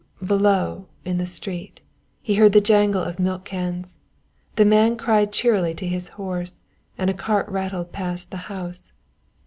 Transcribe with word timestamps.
Below, 0.25 0.87
in 1.05 1.19
the 1.19 1.27
street, 1.27 1.79
he 2.23 2.33
heard 2.33 2.53
the 2.53 2.59
jangle 2.59 3.03
of 3.03 3.19
milk 3.19 3.45
cans. 3.45 3.97
Then 4.55 4.65
a 4.65 4.69
man 4.71 4.97
cried 4.97 5.31
cheerily 5.31 5.75
to 5.75 5.85
his 5.85 6.07
horse 6.17 6.61
and 6.97 7.07
a 7.11 7.13
cart 7.13 7.47
rattled 7.49 7.91
past 7.91 8.31
the 8.31 8.37
house. 8.49 8.93